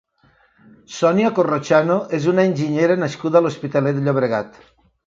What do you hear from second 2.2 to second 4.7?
una enginyera nascuda a l'Hospitalet de Llobregat.